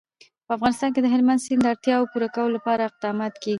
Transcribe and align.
په 0.45 0.51
افغانستان 0.57 0.89
کې 0.93 1.01
د 1.03 1.07
هلمند 1.13 1.43
سیند 1.45 1.61
د 1.63 1.67
اړتیاوو 1.73 2.09
پوره 2.11 2.27
کولو 2.35 2.55
لپاره 2.57 2.81
اقدامات 2.89 3.33
کېږي. 3.41 3.49